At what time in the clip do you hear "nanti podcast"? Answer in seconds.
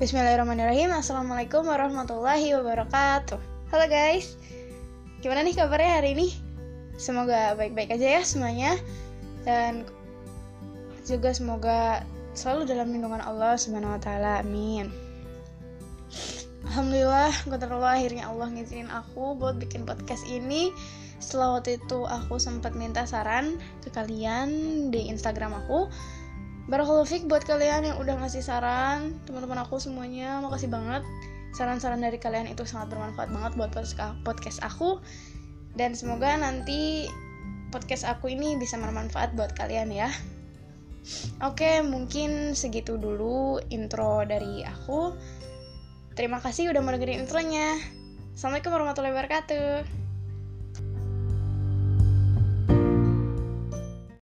36.36-38.06